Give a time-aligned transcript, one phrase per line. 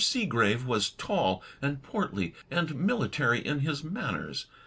[0.03, 4.47] Seegrave was tall and portly, and military in his manners.